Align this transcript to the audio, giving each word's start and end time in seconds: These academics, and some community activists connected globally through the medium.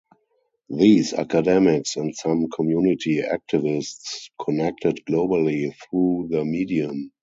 These 0.71 1.13
academics, 1.13 1.95
and 1.95 2.15
some 2.15 2.49
community 2.49 3.21
activists 3.21 4.31
connected 4.43 4.99
globally 5.07 5.75
through 5.91 6.29
the 6.31 6.43
medium. 6.43 7.11